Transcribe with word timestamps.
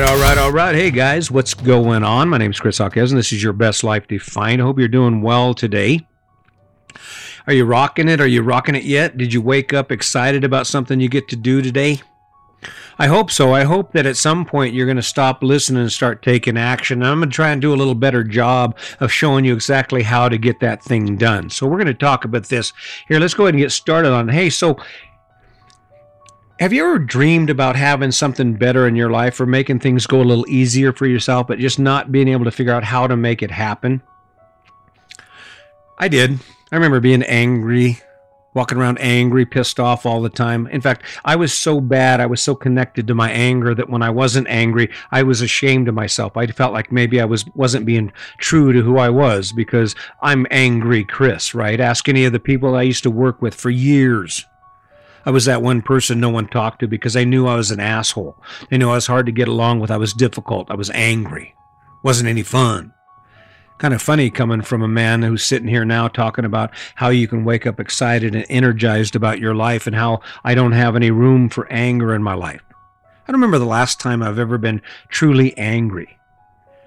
right, 0.00 0.10
all 0.10 0.18
right, 0.18 0.38
all 0.38 0.50
right. 0.50 0.74
Hey 0.74 0.90
guys, 0.90 1.30
what's 1.30 1.54
going 1.54 2.02
on? 2.02 2.28
My 2.28 2.36
name 2.36 2.50
is 2.50 2.58
Chris 2.58 2.78
Hawkes, 2.78 3.10
and 3.10 3.18
this 3.18 3.32
is 3.32 3.44
your 3.44 3.52
best 3.52 3.84
life 3.84 4.08
defined. 4.08 4.60
I 4.60 4.64
hope 4.64 4.76
you're 4.76 4.88
doing 4.88 5.22
well 5.22 5.54
today. 5.54 6.04
Are 7.46 7.52
you 7.52 7.64
rocking 7.64 8.08
it? 8.08 8.20
Are 8.20 8.26
you 8.26 8.42
rocking 8.42 8.74
it 8.74 8.82
yet? 8.82 9.16
Did 9.16 9.32
you 9.32 9.40
wake 9.40 9.72
up 9.72 9.92
excited 9.92 10.42
about 10.42 10.66
something 10.66 10.98
you 10.98 11.08
get 11.08 11.28
to 11.28 11.36
do 11.36 11.62
today? 11.62 12.00
I 12.98 13.06
hope 13.06 13.30
so. 13.30 13.54
I 13.54 13.62
hope 13.62 13.92
that 13.92 14.04
at 14.04 14.16
some 14.16 14.44
point 14.44 14.74
you're 14.74 14.86
going 14.86 14.96
to 14.96 15.02
stop 15.02 15.44
listening 15.44 15.82
and 15.82 15.92
start 15.92 16.24
taking 16.24 16.56
action. 16.56 17.00
And 17.00 17.08
I'm 17.08 17.18
going 17.20 17.30
to 17.30 17.34
try 17.34 17.50
and 17.50 17.62
do 17.62 17.72
a 17.72 17.76
little 17.76 17.94
better 17.94 18.24
job 18.24 18.76
of 18.98 19.12
showing 19.12 19.44
you 19.44 19.54
exactly 19.54 20.02
how 20.02 20.28
to 20.28 20.38
get 20.38 20.58
that 20.58 20.82
thing 20.82 21.16
done. 21.16 21.50
So 21.50 21.68
we're 21.68 21.76
going 21.76 21.86
to 21.86 21.94
talk 21.94 22.24
about 22.24 22.46
this. 22.46 22.72
Here, 23.06 23.20
let's 23.20 23.34
go 23.34 23.44
ahead 23.44 23.54
and 23.54 23.62
get 23.62 23.70
started 23.70 24.12
on. 24.12 24.28
Hey, 24.28 24.50
so 24.50 24.76
have 26.60 26.72
you 26.72 26.84
ever 26.84 26.98
dreamed 26.98 27.50
about 27.50 27.74
having 27.74 28.12
something 28.12 28.54
better 28.54 28.86
in 28.86 28.94
your 28.94 29.10
life 29.10 29.40
or 29.40 29.46
making 29.46 29.80
things 29.80 30.06
go 30.06 30.20
a 30.20 30.22
little 30.22 30.48
easier 30.48 30.92
for 30.92 31.06
yourself, 31.06 31.48
but 31.48 31.58
just 31.58 31.78
not 31.78 32.12
being 32.12 32.28
able 32.28 32.44
to 32.44 32.50
figure 32.50 32.72
out 32.72 32.84
how 32.84 33.06
to 33.06 33.16
make 33.16 33.42
it 33.42 33.50
happen? 33.50 34.00
I 35.98 36.08
did. 36.08 36.38
I 36.70 36.76
remember 36.76 37.00
being 37.00 37.24
angry, 37.24 37.98
walking 38.54 38.78
around 38.78 38.98
angry, 39.00 39.44
pissed 39.44 39.80
off 39.80 40.06
all 40.06 40.22
the 40.22 40.28
time. 40.28 40.68
In 40.68 40.80
fact, 40.80 41.02
I 41.24 41.34
was 41.34 41.52
so 41.52 41.80
bad, 41.80 42.20
I 42.20 42.26
was 42.26 42.40
so 42.40 42.54
connected 42.54 43.08
to 43.08 43.16
my 43.16 43.32
anger 43.32 43.74
that 43.74 43.90
when 43.90 44.02
I 44.02 44.10
wasn't 44.10 44.46
angry, 44.46 44.90
I 45.10 45.24
was 45.24 45.42
ashamed 45.42 45.88
of 45.88 45.94
myself. 45.94 46.36
I 46.36 46.46
felt 46.46 46.72
like 46.72 46.92
maybe 46.92 47.20
I 47.20 47.24
was 47.24 47.44
wasn't 47.56 47.84
being 47.84 48.12
true 48.38 48.72
to 48.72 48.82
who 48.82 48.98
I 48.98 49.10
was 49.10 49.50
because 49.52 49.96
I'm 50.22 50.46
angry 50.52 51.04
Chris, 51.04 51.52
right? 51.52 51.80
Ask 51.80 52.08
any 52.08 52.24
of 52.24 52.32
the 52.32 52.40
people 52.40 52.76
I 52.76 52.82
used 52.82 53.02
to 53.02 53.10
work 53.10 53.42
with 53.42 53.54
for 53.54 53.70
years 53.70 54.46
I 55.26 55.30
was 55.30 55.46
that 55.46 55.62
one 55.62 55.82
person 55.82 56.20
no 56.20 56.28
one 56.28 56.46
talked 56.46 56.80
to 56.80 56.86
because 56.86 57.16
I 57.16 57.24
knew 57.24 57.46
I 57.46 57.56
was 57.56 57.70
an 57.70 57.80
asshole. 57.80 58.36
They 58.70 58.78
knew 58.78 58.90
I 58.90 58.94
was 58.94 59.06
hard 59.06 59.26
to 59.26 59.32
get 59.32 59.48
along 59.48 59.80
with. 59.80 59.90
I 59.90 59.96
was 59.96 60.12
difficult. 60.12 60.70
I 60.70 60.74
was 60.74 60.90
angry. 60.90 61.54
Wasn't 62.02 62.28
any 62.28 62.42
fun. 62.42 62.92
Kind 63.78 63.94
of 63.94 64.02
funny 64.02 64.30
coming 64.30 64.62
from 64.62 64.82
a 64.82 64.88
man 64.88 65.22
who's 65.22 65.42
sitting 65.42 65.68
here 65.68 65.84
now 65.84 66.06
talking 66.06 66.44
about 66.44 66.70
how 66.94 67.08
you 67.08 67.26
can 67.26 67.44
wake 67.44 67.66
up 67.66 67.80
excited 67.80 68.34
and 68.34 68.46
energized 68.48 69.16
about 69.16 69.40
your 69.40 69.54
life 69.54 69.86
and 69.86 69.96
how 69.96 70.20
I 70.44 70.54
don't 70.54 70.72
have 70.72 70.94
any 70.94 71.10
room 71.10 71.48
for 71.48 71.66
anger 71.72 72.14
in 72.14 72.22
my 72.22 72.34
life. 72.34 72.62
I 73.26 73.32
don't 73.32 73.40
remember 73.40 73.58
the 73.58 73.64
last 73.64 74.00
time 74.00 74.22
I've 74.22 74.38
ever 74.38 74.58
been 74.58 74.82
truly 75.08 75.56
angry. 75.56 76.18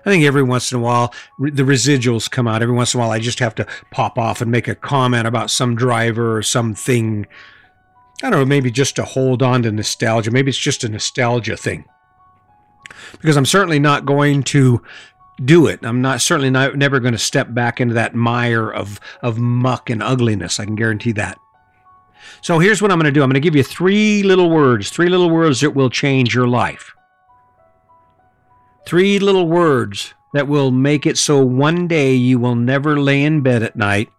I 0.05 0.09
think 0.09 0.23
every 0.23 0.43
once 0.43 0.71
in 0.71 0.77
a 0.77 0.81
while 0.81 1.13
the 1.39 1.63
residuals 1.63 2.31
come 2.31 2.47
out. 2.47 2.61
Every 2.61 2.75
once 2.75 2.93
in 2.93 2.99
a 2.99 3.03
while 3.03 3.11
I 3.11 3.19
just 3.19 3.39
have 3.39 3.55
to 3.55 3.67
pop 3.91 4.17
off 4.17 4.39
and 4.39 4.49
make 4.49 4.67
a 4.67 4.75
comment 4.75 5.27
about 5.27 5.51
some 5.51 5.75
driver 5.75 6.37
or 6.37 6.43
something 6.43 7.25
I 8.23 8.29
don't 8.29 8.39
know, 8.39 8.45
maybe 8.45 8.71
just 8.71 8.95
to 8.95 9.03
hold 9.03 9.43
on 9.43 9.63
to 9.63 9.71
nostalgia. 9.71 10.31
Maybe 10.31 10.49
it's 10.49 10.57
just 10.57 10.83
a 10.83 10.89
nostalgia 10.89 11.55
thing. 11.55 11.85
Because 13.11 13.37
I'm 13.37 13.45
certainly 13.45 13.79
not 13.79 14.05
going 14.05 14.43
to 14.43 14.81
do 15.43 15.67
it. 15.67 15.79
I'm 15.83 16.01
not 16.01 16.21
certainly 16.21 16.49
not 16.49 16.75
never 16.75 16.99
going 16.99 17.13
to 17.13 17.19
step 17.19 17.53
back 17.53 17.79
into 17.79 17.93
that 17.93 18.15
mire 18.15 18.69
of 18.69 18.99
of 19.21 19.37
muck 19.37 19.89
and 19.89 20.01
ugliness. 20.01 20.59
I 20.59 20.65
can 20.65 20.75
guarantee 20.75 21.11
that. 21.13 21.37
So 22.41 22.59
here's 22.59 22.81
what 22.81 22.91
I'm 22.91 22.97
going 22.97 23.05
to 23.05 23.11
do. 23.11 23.21
I'm 23.21 23.29
going 23.29 23.35
to 23.35 23.39
give 23.39 23.55
you 23.55 23.63
three 23.63 24.23
little 24.23 24.49
words, 24.49 24.89
three 24.89 25.09
little 25.09 25.29
words 25.29 25.61
that 25.61 25.71
will 25.71 25.89
change 25.89 26.33
your 26.33 26.47
life. 26.47 26.93
Three 28.85 29.19
little 29.19 29.47
words 29.47 30.13
that 30.33 30.47
will 30.47 30.71
make 30.71 31.05
it 31.05 31.17
so 31.17 31.43
one 31.43 31.87
day 31.87 32.13
you 32.13 32.39
will 32.39 32.55
never 32.55 32.99
lay 32.99 33.23
in 33.23 33.41
bed 33.41 33.63
at 33.63 33.75
night 33.75 34.09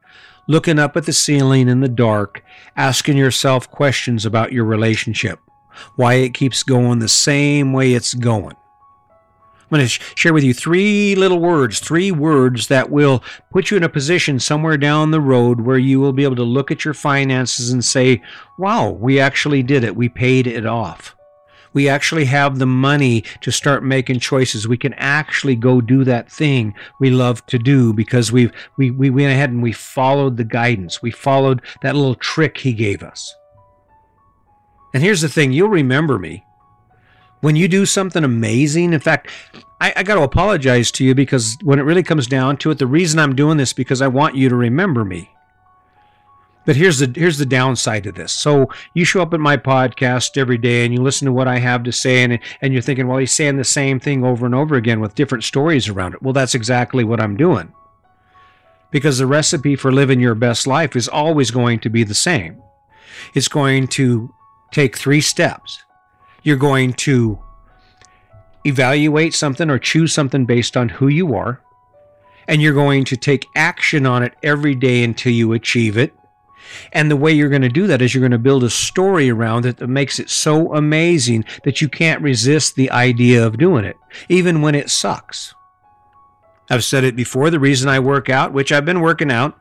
looking 0.48 0.78
up 0.78 0.96
at 0.96 1.06
the 1.06 1.12
ceiling 1.12 1.68
in 1.68 1.80
the 1.80 1.88
dark, 1.88 2.42
asking 2.76 3.16
yourself 3.16 3.70
questions 3.70 4.26
about 4.26 4.52
your 4.52 4.64
relationship, 4.64 5.38
why 5.94 6.14
it 6.14 6.34
keeps 6.34 6.64
going 6.64 6.98
the 6.98 7.08
same 7.08 7.72
way 7.72 7.92
it's 7.92 8.14
going. 8.14 8.56
I'm 9.70 9.76
going 9.76 9.86
to 9.86 10.00
share 10.16 10.32
with 10.32 10.44
you 10.44 10.54
three 10.54 11.14
little 11.14 11.40
words, 11.40 11.78
three 11.78 12.10
words 12.10 12.68
that 12.68 12.90
will 12.90 13.22
put 13.52 13.70
you 13.70 13.76
in 13.76 13.82
a 13.84 13.88
position 13.88 14.40
somewhere 14.40 14.78
down 14.78 15.10
the 15.10 15.20
road 15.20 15.60
where 15.60 15.76
you 15.76 16.00
will 16.00 16.14
be 16.14 16.24
able 16.24 16.36
to 16.36 16.42
look 16.42 16.70
at 16.70 16.86
your 16.86 16.94
finances 16.94 17.70
and 17.70 17.84
say, 17.84 18.22
wow, 18.58 18.88
we 18.88 19.20
actually 19.20 19.62
did 19.62 19.84
it. 19.84 19.94
We 19.94 20.08
paid 20.08 20.46
it 20.46 20.64
off 20.64 21.14
we 21.72 21.88
actually 21.88 22.24
have 22.26 22.58
the 22.58 22.66
money 22.66 23.24
to 23.40 23.50
start 23.50 23.84
making 23.84 24.20
choices. 24.20 24.68
We 24.68 24.78
can 24.78 24.94
actually 24.94 25.56
go 25.56 25.80
do 25.80 26.04
that 26.04 26.30
thing 26.30 26.74
we 27.00 27.10
love 27.10 27.44
to 27.46 27.58
do 27.58 27.92
because 27.92 28.32
we've 28.32 28.52
we, 28.76 28.90
we 28.90 29.10
went 29.10 29.32
ahead 29.32 29.50
and 29.50 29.62
we 29.62 29.72
followed 29.72 30.36
the 30.36 30.44
guidance. 30.44 31.02
We 31.02 31.10
followed 31.10 31.62
that 31.82 31.94
little 31.94 32.14
trick 32.14 32.58
he 32.58 32.72
gave 32.72 33.02
us. 33.02 33.34
And 34.94 35.02
here's 35.02 35.20
the 35.20 35.28
thing, 35.28 35.52
you'll 35.52 35.68
remember 35.68 36.18
me. 36.18 36.44
When 37.40 37.54
you 37.54 37.68
do 37.68 37.86
something 37.86 38.24
amazing, 38.24 38.92
in 38.92 39.00
fact, 39.00 39.30
I, 39.80 39.92
I 39.96 40.02
got 40.02 40.16
to 40.16 40.22
apologize 40.22 40.90
to 40.92 41.04
you 41.04 41.14
because 41.14 41.56
when 41.62 41.78
it 41.78 41.82
really 41.82 42.02
comes 42.02 42.26
down 42.26 42.56
to 42.58 42.70
it, 42.70 42.78
the 42.78 42.86
reason 42.86 43.20
I'm 43.20 43.36
doing 43.36 43.58
this 43.58 43.72
because 43.72 44.02
I 44.02 44.08
want 44.08 44.34
you 44.34 44.48
to 44.48 44.56
remember 44.56 45.04
me. 45.04 45.30
But 46.68 46.76
here's 46.76 46.98
the 46.98 47.10
here's 47.18 47.38
the 47.38 47.46
downside 47.46 48.04
to 48.04 48.12
this. 48.12 48.30
So 48.30 48.68
you 48.92 49.06
show 49.06 49.22
up 49.22 49.32
at 49.32 49.40
my 49.40 49.56
podcast 49.56 50.36
every 50.36 50.58
day 50.58 50.84
and 50.84 50.92
you 50.92 51.00
listen 51.00 51.24
to 51.24 51.32
what 51.32 51.48
I 51.48 51.60
have 51.60 51.82
to 51.84 51.92
say 51.92 52.22
and 52.22 52.38
and 52.60 52.74
you're 52.74 52.82
thinking, 52.82 53.06
well, 53.06 53.16
he's 53.16 53.32
saying 53.32 53.56
the 53.56 53.64
same 53.64 53.98
thing 53.98 54.22
over 54.22 54.44
and 54.44 54.54
over 54.54 54.74
again 54.74 55.00
with 55.00 55.14
different 55.14 55.44
stories 55.44 55.88
around 55.88 56.12
it. 56.12 56.22
Well, 56.22 56.34
that's 56.34 56.54
exactly 56.54 57.04
what 57.04 57.22
I'm 57.22 57.38
doing. 57.38 57.72
Because 58.90 59.16
the 59.16 59.26
recipe 59.26 59.76
for 59.76 59.90
living 59.90 60.20
your 60.20 60.34
best 60.34 60.66
life 60.66 60.94
is 60.94 61.08
always 61.08 61.50
going 61.50 61.80
to 61.80 61.88
be 61.88 62.04
the 62.04 62.12
same. 62.12 62.62
It's 63.32 63.48
going 63.48 63.88
to 63.88 64.34
take 64.70 64.94
three 64.94 65.22
steps. 65.22 65.82
You're 66.42 66.56
going 66.56 66.92
to 67.08 67.38
evaluate 68.66 69.32
something 69.32 69.70
or 69.70 69.78
choose 69.78 70.12
something 70.12 70.44
based 70.44 70.76
on 70.76 70.90
who 70.90 71.08
you 71.08 71.34
are, 71.34 71.62
and 72.46 72.60
you're 72.60 72.74
going 72.74 73.04
to 73.06 73.16
take 73.16 73.46
action 73.56 74.04
on 74.04 74.22
it 74.22 74.34
every 74.42 74.74
day 74.74 75.02
until 75.02 75.32
you 75.32 75.54
achieve 75.54 75.96
it. 75.96 76.12
And 76.92 77.10
the 77.10 77.16
way 77.16 77.32
you're 77.32 77.48
going 77.48 77.62
to 77.62 77.68
do 77.68 77.86
that 77.86 78.02
is 78.02 78.14
you're 78.14 78.20
going 78.20 78.32
to 78.32 78.38
build 78.38 78.64
a 78.64 78.70
story 78.70 79.30
around 79.30 79.66
it 79.66 79.78
that 79.78 79.88
makes 79.88 80.18
it 80.18 80.30
so 80.30 80.74
amazing 80.74 81.44
that 81.64 81.80
you 81.80 81.88
can't 81.88 82.22
resist 82.22 82.74
the 82.74 82.90
idea 82.90 83.46
of 83.46 83.58
doing 83.58 83.84
it, 83.84 83.96
even 84.28 84.62
when 84.62 84.74
it 84.74 84.90
sucks. 84.90 85.54
I've 86.70 86.84
said 86.84 87.04
it 87.04 87.16
before 87.16 87.50
the 87.50 87.60
reason 87.60 87.88
I 87.88 87.98
work 87.98 88.28
out, 88.28 88.52
which 88.52 88.72
I've 88.72 88.84
been 88.84 89.00
working 89.00 89.30
out, 89.30 89.58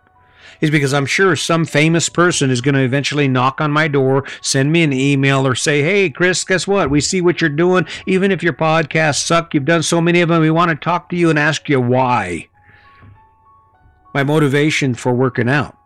is 0.59 0.71
because 0.71 0.93
I'm 0.93 1.05
sure 1.05 1.35
some 1.35 1.65
famous 1.65 2.09
person 2.09 2.49
is 2.49 2.61
going 2.61 2.75
to 2.75 2.81
eventually 2.81 3.27
knock 3.27 3.61
on 3.61 3.71
my 3.71 3.87
door, 3.87 4.25
send 4.41 4.71
me 4.71 4.83
an 4.83 4.91
email, 4.91 5.45
or 5.45 5.55
say, 5.55 5.83
Hey, 5.83 6.09
Chris, 6.09 6.43
guess 6.43 6.67
what? 6.67 6.89
We 6.89 6.99
see 6.99 7.21
what 7.21 7.39
you're 7.39 7.49
doing. 7.49 7.85
Even 8.05 8.31
if 8.31 8.41
your 8.43 8.53
podcasts 8.53 9.25
suck, 9.25 9.53
you've 9.53 9.65
done 9.65 9.83
so 9.83 10.01
many 10.01 10.21
of 10.21 10.29
them, 10.29 10.41
we 10.41 10.51
want 10.51 10.69
to 10.69 10.75
talk 10.75 11.09
to 11.09 11.15
you 11.15 11.29
and 11.29 11.37
ask 11.37 11.69
you 11.69 11.79
why. 11.79 12.49
My 14.13 14.23
motivation 14.23 14.95
for 14.95 15.13
working 15.13 15.47
out 15.47 15.76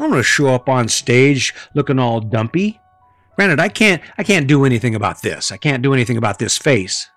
I 0.00 0.04
don't 0.04 0.12
want 0.12 0.20
to 0.20 0.24
show 0.24 0.54
up 0.54 0.66
on 0.66 0.88
stage 0.88 1.54
looking 1.74 1.98
all 1.98 2.22
dumpy. 2.22 2.80
Granted, 3.36 3.60
I 3.60 3.68
can't 3.68 4.00
I 4.16 4.22
can't 4.22 4.46
do 4.46 4.64
anything 4.64 4.94
about 4.94 5.20
this. 5.20 5.52
I 5.52 5.58
can't 5.58 5.82
do 5.82 5.92
anything 5.92 6.16
about 6.16 6.38
this 6.38 6.56
face. 6.56 7.10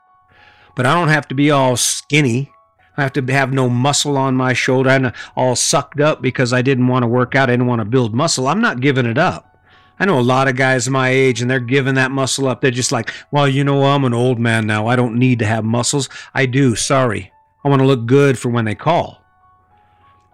But 0.76 0.86
I 0.86 0.94
don't 0.94 1.08
have 1.08 1.26
to 1.30 1.36
be 1.36 1.50
all 1.50 1.78
skinny. 1.78 2.52
I 2.98 3.04
have 3.04 3.14
to 3.14 3.22
have 3.32 3.54
no 3.54 3.70
muscle 3.70 4.18
on 4.18 4.36
my 4.36 4.52
shoulder 4.52 4.90
and 4.90 5.14
all 5.34 5.56
sucked 5.56 6.02
up 6.02 6.22
because 6.22 6.52
I 6.52 6.62
didn't 6.62 6.88
want 6.88 7.04
to 7.04 7.08
work 7.08 7.36
out. 7.36 7.50
I 7.50 7.54
didn't 7.54 7.68
want 7.68 7.80
to 7.80 7.86
build 7.86 8.14
muscle. 8.14 8.50
I'm 8.50 8.60
not 8.60 8.82
giving 8.82 9.06
it 9.06 9.18
up. 9.18 9.58
I 9.98 10.04
know 10.04 10.20
a 10.20 10.22
lot 10.22 10.50
of 10.50 10.58
guys 10.58 10.90
my 10.90 11.08
age 11.08 11.42
and 11.42 11.50
they're 11.50 11.62
giving 11.62 11.96
that 11.96 12.12
muscle 12.12 12.50
up. 12.50 12.60
They're 12.60 12.70
just 12.70 12.92
like, 12.92 13.14
well, 13.32 13.48
you 13.48 13.64
know, 13.64 13.86
I'm 13.86 14.04
an 14.04 14.14
old 14.14 14.40
man 14.40 14.68
now. 14.68 14.88
I 14.88 14.98
don't 14.98 15.18
need 15.18 15.40
to 15.40 15.46
have 15.46 15.64
muscles. 15.64 16.10
I 16.34 16.48
do. 16.48 16.76
Sorry. 16.76 17.32
I 17.64 17.70
want 17.70 17.82
to 17.82 17.88
look 17.88 18.08
good 18.08 18.38
for 18.38 18.50
when 18.50 18.66
they 18.66 18.76
call. 18.76 19.24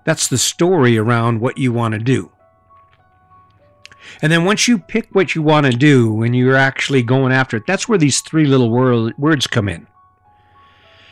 That's 0.04 0.28
the 0.28 0.40
story 0.40 0.98
around 0.98 1.42
what 1.42 1.60
you 1.60 1.72
want 1.72 1.94
to 1.94 2.00
do. 2.00 2.32
And 4.22 4.32
then 4.32 4.44
once 4.44 4.68
you 4.68 4.78
pick 4.78 5.14
what 5.14 5.34
you 5.34 5.42
want 5.42 5.66
to 5.66 5.72
do 5.72 6.24
and 6.24 6.36
you're 6.36 6.56
actually 6.56 7.04
going 7.04 7.32
after 7.32 7.58
it, 7.58 7.64
that's 7.66 7.88
where 7.88 7.98
these 7.98 8.22
three 8.22 8.46
little 8.46 8.70
word, 8.70 9.18
words 9.18 9.48
come 9.48 9.70
in. 9.70 9.88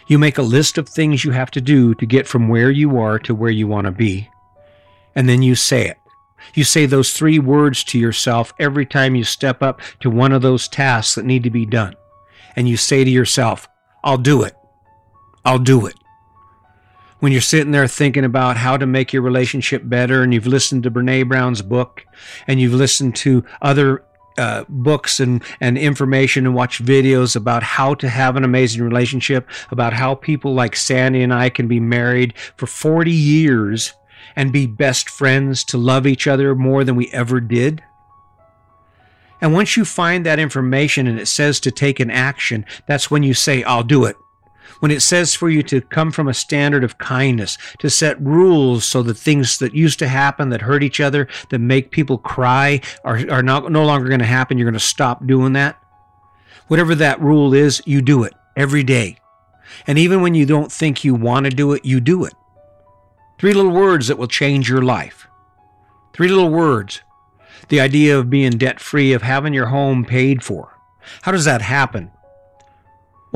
You 0.07 0.17
make 0.17 0.37
a 0.37 0.43
list 0.43 0.77
of 0.77 0.87
things 0.87 1.23
you 1.23 1.31
have 1.31 1.51
to 1.51 1.61
do 1.61 1.93
to 1.95 2.05
get 2.05 2.27
from 2.27 2.47
where 2.47 2.71
you 2.71 2.97
are 2.97 3.19
to 3.19 3.35
where 3.35 3.51
you 3.51 3.67
want 3.67 3.85
to 3.85 3.91
be. 3.91 4.29
And 5.15 5.27
then 5.27 5.41
you 5.41 5.55
say 5.55 5.87
it. 5.87 5.97
You 6.53 6.63
say 6.63 6.85
those 6.85 7.13
three 7.13 7.39
words 7.39 7.83
to 7.85 7.99
yourself 7.99 8.53
every 8.59 8.85
time 8.85 9.15
you 9.15 9.23
step 9.23 9.61
up 9.63 9.81
to 10.01 10.09
one 10.09 10.31
of 10.31 10.41
those 10.41 10.67
tasks 10.67 11.15
that 11.15 11.25
need 11.25 11.43
to 11.43 11.49
be 11.49 11.65
done. 11.65 11.95
And 12.55 12.69
you 12.69 12.77
say 12.77 13.03
to 13.03 13.09
yourself, 13.09 13.67
I'll 14.03 14.17
do 14.17 14.43
it. 14.43 14.55
I'll 15.43 15.59
do 15.59 15.87
it 15.87 15.95
when 17.19 17.31
you're 17.31 17.41
sitting 17.41 17.71
there 17.71 17.87
thinking 17.87 18.23
about 18.23 18.57
how 18.57 18.77
to 18.77 18.85
make 18.85 19.11
your 19.11 19.21
relationship 19.21 19.81
better 19.85 20.23
and 20.23 20.33
you've 20.33 20.47
listened 20.47 20.83
to 20.83 20.91
Brene 20.91 21.27
Brown's 21.27 21.61
book 21.61 22.05
and 22.47 22.59
you've 22.59 22.73
listened 22.73 23.15
to 23.17 23.43
other 23.61 24.03
uh, 24.37 24.63
books 24.69 25.19
and, 25.19 25.43
and 25.59 25.77
information 25.77 26.45
and 26.45 26.53
watch 26.53 26.83
videos 26.83 27.35
about 27.35 27.63
how 27.63 27.95
to 27.95 28.07
have 28.07 28.35
an 28.35 28.43
amazing 28.43 28.83
relationship, 28.83 29.49
about 29.71 29.93
how 29.93 30.13
people 30.13 30.53
like 30.53 30.75
Sandy 30.75 31.23
and 31.23 31.33
I 31.33 31.49
can 31.49 31.67
be 31.67 31.79
married 31.79 32.37
for 32.55 32.67
40 32.67 33.11
years 33.11 33.93
and 34.35 34.53
be 34.53 34.67
best 34.67 35.09
friends 35.09 35.63
to 35.65 35.77
love 35.77 36.05
each 36.05 36.27
other 36.27 36.53
more 36.53 36.83
than 36.83 36.95
we 36.95 37.09
ever 37.09 37.39
did. 37.39 37.83
And 39.41 39.53
once 39.53 39.75
you 39.75 39.85
find 39.85 40.25
that 40.25 40.39
information 40.39 41.07
and 41.07 41.19
it 41.19 41.27
says 41.27 41.59
to 41.61 41.71
take 41.71 41.99
an 41.99 42.11
action, 42.11 42.65
that's 42.87 43.09
when 43.09 43.23
you 43.23 43.33
say, 43.33 43.63
I'll 43.63 43.83
do 43.83 44.05
it. 44.05 44.17
When 44.79 44.91
it 44.91 45.01
says 45.01 45.33
for 45.33 45.49
you 45.49 45.63
to 45.63 45.81
come 45.81 46.11
from 46.11 46.27
a 46.27 46.33
standard 46.33 46.83
of 46.83 46.97
kindness, 46.97 47.57
to 47.79 47.89
set 47.89 48.21
rules 48.21 48.85
so 48.85 49.01
that 49.03 49.15
things 49.15 49.57
that 49.59 49.73
used 49.73 49.99
to 49.99 50.07
happen 50.07 50.49
that 50.49 50.61
hurt 50.61 50.83
each 50.83 50.99
other, 50.99 51.27
that 51.49 51.59
make 51.59 51.91
people 51.91 52.17
cry, 52.17 52.81
are, 53.03 53.19
are 53.29 53.43
not, 53.43 53.71
no 53.71 53.85
longer 53.85 54.07
going 54.07 54.19
to 54.19 54.25
happen, 54.25 54.57
you're 54.57 54.69
going 54.69 54.73
to 54.73 54.79
stop 54.79 55.25
doing 55.25 55.53
that. 55.53 55.81
Whatever 56.67 56.95
that 56.95 57.21
rule 57.21 57.53
is, 57.53 57.81
you 57.85 58.01
do 58.01 58.23
it 58.23 58.33
every 58.55 58.83
day. 58.83 59.17
And 59.85 59.97
even 59.97 60.21
when 60.21 60.35
you 60.35 60.45
don't 60.45 60.71
think 60.71 61.03
you 61.03 61.15
want 61.15 61.45
to 61.45 61.49
do 61.49 61.73
it, 61.73 61.85
you 61.85 61.99
do 61.99 62.25
it. 62.25 62.33
Three 63.39 63.53
little 63.53 63.71
words 63.71 64.07
that 64.07 64.17
will 64.17 64.27
change 64.27 64.69
your 64.69 64.81
life. 64.81 65.27
Three 66.13 66.27
little 66.27 66.49
words. 66.49 67.01
The 67.69 67.79
idea 67.79 68.17
of 68.17 68.29
being 68.29 68.57
debt 68.57 68.79
free, 68.79 69.13
of 69.13 69.21
having 69.21 69.53
your 69.53 69.67
home 69.67 70.05
paid 70.05 70.43
for. 70.43 70.77
How 71.21 71.31
does 71.31 71.45
that 71.45 71.61
happen? 71.61 72.11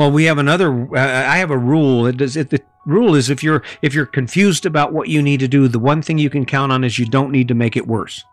Well, 0.02 0.12
we 0.12 0.24
have 0.24 0.40
another. 0.40 0.74
Uh, 0.98 1.00
I 1.00 1.38
have 1.38 1.52
a 1.52 1.58
rule. 1.60 2.08
It 2.08 2.18
does. 2.18 2.36
It, 2.36 2.50
the 2.50 2.60
rule 2.88 3.14
is 3.14 3.30
if 3.30 3.44
you're 3.44 3.62
if 3.84 3.94
you're 3.94 4.08
confused 4.08 4.66
about 4.66 4.94
what 4.94 5.10
you 5.10 5.22
need 5.22 5.42
to 5.42 5.48
do, 5.48 5.68
the 5.68 5.78
one 5.78 6.02
thing 6.02 6.18
you 6.18 6.32
can 6.32 6.44
count 6.44 6.72
on 6.72 6.84
is 6.84 6.98
you 6.98 7.06
don't 7.06 7.32
need 7.32 7.48
to 7.50 7.54
make 7.54 7.78
it 7.78 7.86
worse. 7.86 8.26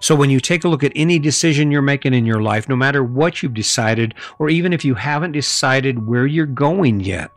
So 0.00 0.14
when 0.14 0.30
you 0.30 0.40
take 0.40 0.64
a 0.64 0.68
look 0.68 0.82
at 0.82 0.92
any 0.96 1.18
decision 1.18 1.70
you're 1.70 1.82
making 1.82 2.14
in 2.14 2.24
your 2.24 2.40
life, 2.40 2.66
no 2.66 2.76
matter 2.76 3.04
what 3.04 3.42
you've 3.42 3.52
decided, 3.52 4.14
or 4.38 4.48
even 4.48 4.72
if 4.72 4.86
you 4.86 4.94
haven't 4.94 5.32
decided 5.32 6.06
where 6.06 6.24
you're 6.24 6.46
going 6.46 7.00
yet, 7.00 7.30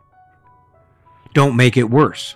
don't 1.34 1.54
make 1.54 1.76
it 1.76 1.90
worse 1.90 2.34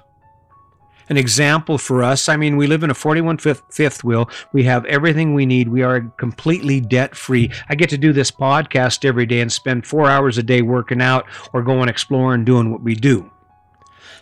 an 1.11 1.17
example 1.17 1.77
for 1.77 2.03
us. 2.03 2.29
I 2.29 2.37
mean, 2.37 2.57
we 2.57 2.69
live 2.69 2.85
in 2.85 2.91
a 2.91 2.95
41 2.95 3.39
fifth, 3.39 4.05
wheel. 4.05 4.31
We 4.53 4.63
have 4.63 4.85
everything 4.87 5.35
we 5.35 5.45
need. 5.45 5.69
We 5.69 5.83
are 5.83 6.01
completely 6.17 6.81
debt 6.81 7.17
free. 7.17 7.51
I 7.69 7.75
get 7.75 7.91
to 7.91 7.99
do 7.99 8.13
this 8.13 8.31
podcast 8.31 9.05
every 9.05 9.27
day 9.27 9.41
and 9.41 9.53
spend 9.53 9.87
four 9.87 10.09
hours 10.09 10.39
a 10.39 10.43
day 10.43 10.63
working 10.63 11.03
out 11.03 11.27
or 11.53 11.63
going 11.63 11.89
exploring, 11.89 12.45
doing 12.45 12.71
what 12.71 12.83
we 12.83 12.95
do. 12.95 13.31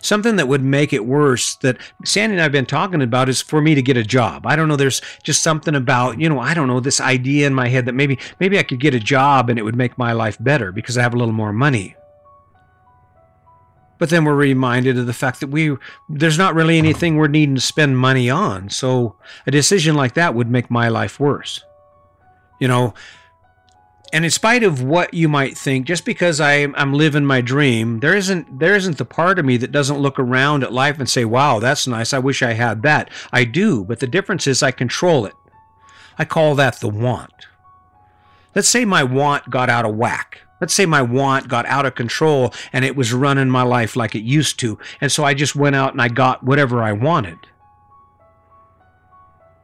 Something 0.00 0.36
that 0.36 0.48
would 0.48 0.62
make 0.62 0.92
it 0.92 1.04
worse 1.04 1.56
that 1.56 1.76
Sandy 2.04 2.34
and 2.34 2.40
I 2.40 2.44
have 2.44 2.52
been 2.52 2.66
talking 2.66 3.02
about 3.02 3.28
is 3.28 3.42
for 3.42 3.60
me 3.60 3.74
to 3.74 3.82
get 3.82 3.96
a 3.96 4.04
job. 4.04 4.46
I 4.46 4.56
don't 4.56 4.68
know. 4.68 4.76
There's 4.76 5.02
just 5.24 5.42
something 5.42 5.74
about, 5.74 6.20
you 6.20 6.28
know, 6.28 6.38
I 6.38 6.54
don't 6.54 6.68
know, 6.68 6.80
this 6.80 7.00
idea 7.00 7.48
in 7.48 7.54
my 7.54 7.68
head 7.68 7.84
that 7.86 7.94
maybe, 7.94 8.18
maybe 8.40 8.58
I 8.58 8.62
could 8.62 8.80
get 8.80 8.94
a 8.94 9.00
job 9.00 9.50
and 9.50 9.58
it 9.58 9.62
would 9.62 9.76
make 9.76 9.98
my 9.98 10.12
life 10.12 10.38
better 10.40 10.72
because 10.72 10.96
I 10.96 11.02
have 11.02 11.14
a 11.14 11.18
little 11.18 11.34
more 11.34 11.52
money. 11.52 11.96
But 13.98 14.10
then 14.10 14.24
we're 14.24 14.34
reminded 14.34 14.96
of 14.96 15.06
the 15.06 15.12
fact 15.12 15.40
that 15.40 15.48
we 15.48 15.76
there's 16.08 16.38
not 16.38 16.54
really 16.54 16.78
anything 16.78 17.16
we're 17.16 17.28
needing 17.28 17.56
to 17.56 17.60
spend 17.60 17.98
money 17.98 18.30
on. 18.30 18.70
So 18.70 19.16
a 19.46 19.50
decision 19.50 19.94
like 19.94 20.14
that 20.14 20.34
would 20.34 20.50
make 20.50 20.70
my 20.70 20.88
life 20.88 21.18
worse. 21.18 21.64
You 22.60 22.68
know, 22.68 22.94
and 24.12 24.24
in 24.24 24.30
spite 24.30 24.62
of 24.62 24.82
what 24.82 25.12
you 25.12 25.28
might 25.28 25.58
think, 25.58 25.86
just 25.86 26.04
because 26.04 26.40
I, 26.40 26.54
I'm 26.54 26.94
living 26.94 27.26
my 27.26 27.40
dream, 27.40 28.00
there 28.00 28.16
isn't 28.16 28.58
there 28.58 28.74
isn't 28.74 28.98
the 28.98 29.04
part 29.04 29.38
of 29.38 29.44
me 29.44 29.56
that 29.58 29.72
doesn't 29.72 29.98
look 29.98 30.18
around 30.18 30.62
at 30.62 30.72
life 30.72 30.98
and 30.98 31.08
say, 31.08 31.24
"Wow, 31.24 31.58
that's 31.58 31.86
nice. 31.86 32.12
I 32.14 32.18
wish 32.18 32.42
I 32.42 32.52
had 32.52 32.82
that." 32.82 33.10
I 33.32 33.44
do, 33.44 33.84
but 33.84 34.00
the 34.00 34.06
difference 34.06 34.46
is 34.46 34.62
I 34.62 34.70
control 34.70 35.26
it. 35.26 35.34
I 36.18 36.24
call 36.24 36.54
that 36.54 36.80
the 36.80 36.88
want. 36.88 37.46
Let's 38.54 38.68
say 38.68 38.84
my 38.84 39.04
want 39.04 39.50
got 39.50 39.68
out 39.68 39.84
of 39.84 39.94
whack. 39.94 40.40
Let's 40.60 40.74
say 40.74 40.86
my 40.86 41.02
want 41.02 41.48
got 41.48 41.66
out 41.66 41.86
of 41.86 41.94
control 41.94 42.52
and 42.72 42.84
it 42.84 42.96
was 42.96 43.12
running 43.12 43.48
my 43.48 43.62
life 43.62 43.96
like 43.96 44.14
it 44.14 44.22
used 44.22 44.58
to. 44.60 44.78
And 45.00 45.10
so 45.10 45.24
I 45.24 45.34
just 45.34 45.54
went 45.54 45.76
out 45.76 45.92
and 45.92 46.02
I 46.02 46.08
got 46.08 46.42
whatever 46.42 46.82
I 46.82 46.92
wanted. 46.92 47.38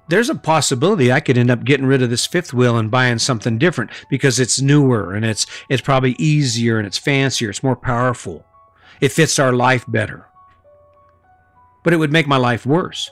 There's 0.06 0.29
a 0.29 0.35
possibility 0.35 1.11
I 1.11 1.20
could 1.20 1.38
end 1.38 1.50
up 1.50 1.64
getting 1.64 1.87
rid 1.87 2.02
of 2.02 2.11
this 2.11 2.26
fifth 2.26 2.52
wheel 2.52 2.76
and 2.76 2.91
buying 2.91 3.19
something 3.19 3.56
different 3.58 3.91
because 4.11 4.38
it's 4.38 4.61
newer 4.61 5.14
and 5.14 5.25
it's 5.25 5.46
it's 5.70 5.81
probably 5.81 6.14
easier 6.19 6.76
and 6.79 6.87
it's 6.87 6.99
fancier, 6.99 7.49
it's 7.49 7.62
more 7.62 7.76
powerful. 7.76 8.44
It 9.00 9.12
fits 9.12 9.38
our 9.38 9.52
life 9.52 9.85
better. 9.88 10.26
But 11.82 11.94
it 11.94 11.97
would 11.97 12.12
make 12.12 12.26
my 12.26 12.37
life 12.37 12.67
worse 12.67 13.11